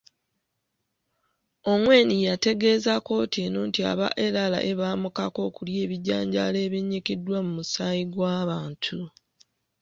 [1.71, 8.99] Ongwen yategeeza kkooti eno nti aba LRA baamukaka okulya ebijanjaalo ebinyikiddwa mu musaayi gw'abantu.